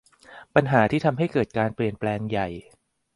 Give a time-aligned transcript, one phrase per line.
[0.55, 2.47] ปัญหาที่ทำให้เกิดการเปลี่ยนแปลงใหญ่